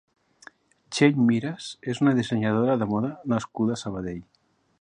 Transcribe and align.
Txell 0.95 1.19
Miras 1.27 1.69
és 1.95 2.01
una 2.05 2.13
dissenyadora 2.21 2.81
de 2.85 2.91
moda 2.95 3.15
nascuda 3.35 3.77
a 3.77 3.83
Sabadell. 3.87 4.27